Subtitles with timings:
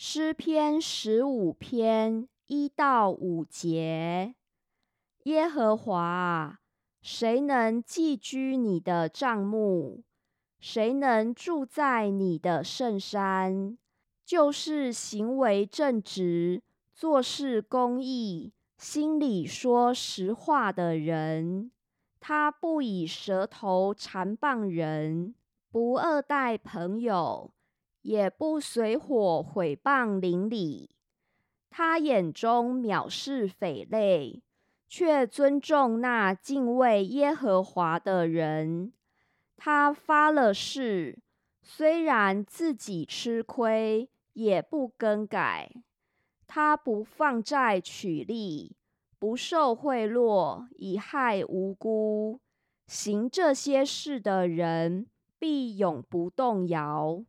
[0.00, 4.36] 诗篇十五篇一到五节：
[5.24, 6.60] 耶和华，
[7.02, 10.04] 谁能寄居你的帐幕？
[10.60, 13.76] 谁能住在你的圣山？
[14.24, 16.62] 就是行为正直、
[16.94, 21.72] 做事公义、心里说实话的人。
[22.20, 25.34] 他不以舌头缠棒人，
[25.72, 27.50] 不恶待朋友。
[28.02, 30.90] 也不随火毁谤邻里，
[31.70, 34.42] 他眼中藐视匪类，
[34.88, 38.92] 却尊重那敬畏耶和华的人。
[39.56, 41.18] 他发了誓，
[41.62, 45.70] 虽然自己吃亏，也不更改。
[46.46, 48.76] 他不放债取利，
[49.18, 52.40] 不受贿赂，以害无辜。
[52.86, 57.22] 行这些事的人，必永不动摇。